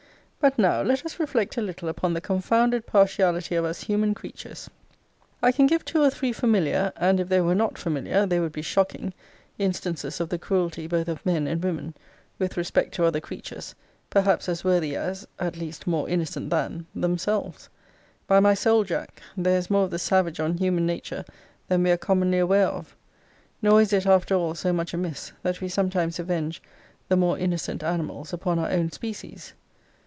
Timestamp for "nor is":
23.61-23.93